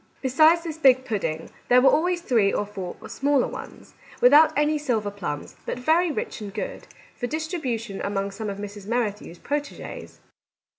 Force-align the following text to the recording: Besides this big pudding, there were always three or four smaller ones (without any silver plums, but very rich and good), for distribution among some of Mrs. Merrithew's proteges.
Besides 0.23 0.63
this 0.63 0.79
big 0.79 1.05
pudding, 1.05 1.51
there 1.69 1.79
were 1.79 1.91
always 1.91 2.21
three 2.21 2.51
or 2.51 2.65
four 2.65 2.95
smaller 3.07 3.47
ones 3.47 3.93
(without 4.19 4.51
any 4.57 4.79
silver 4.79 5.11
plums, 5.11 5.55
but 5.67 5.77
very 5.77 6.09
rich 6.09 6.41
and 6.41 6.51
good), 6.51 6.87
for 7.15 7.27
distribution 7.27 8.01
among 8.01 8.31
some 8.31 8.49
of 8.49 8.57
Mrs. 8.57 8.87
Merrithew's 8.87 9.37
proteges. 9.37 10.19